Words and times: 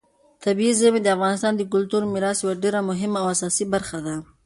طبیعي 0.43 0.73
زیرمې 0.79 1.01
د 1.03 1.07
افغانستان 1.15 1.53
د 1.55 1.61
کلتوري 1.73 2.07
میراث 2.13 2.37
یوه 2.43 2.55
ډېره 2.63 2.79
مهمه 2.89 3.17
او 3.21 3.27
اساسي 3.35 3.65
برخه 3.73 3.97
ده. 4.05 4.15